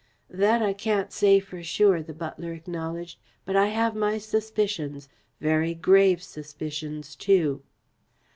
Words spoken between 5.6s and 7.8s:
grave suspicions too."